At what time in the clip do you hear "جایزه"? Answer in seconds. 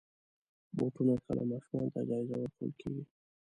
2.09-2.35